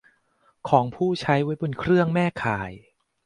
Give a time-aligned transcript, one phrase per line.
[0.69, 2.71] ของผู้ใช้ไว้บนเครื่องแม่ข่าย